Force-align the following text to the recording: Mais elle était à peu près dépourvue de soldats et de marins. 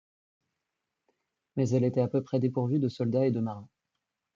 Mais 1.57 1.69
elle 1.69 1.83
était 1.83 2.01
à 2.01 2.07
peu 2.07 2.23
près 2.23 2.39
dépourvue 2.39 2.79
de 2.79 2.89
soldats 2.89 3.27
et 3.27 3.31
de 3.31 3.39
marins. 3.39 3.69